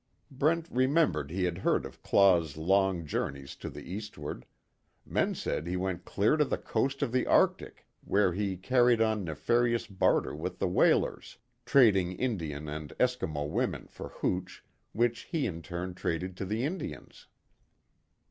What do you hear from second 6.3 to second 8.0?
to the coast of the Arctic